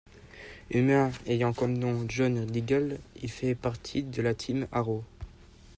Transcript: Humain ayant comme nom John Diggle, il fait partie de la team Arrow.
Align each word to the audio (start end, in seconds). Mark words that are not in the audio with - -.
Humain 0.71 1.11
ayant 1.27 1.53
comme 1.53 1.77
nom 1.77 2.07
John 2.09 2.43
Diggle, 2.47 2.97
il 3.21 3.29
fait 3.29 3.53
partie 3.53 4.01
de 4.01 4.23
la 4.23 4.33
team 4.33 4.65
Arrow. 4.71 5.03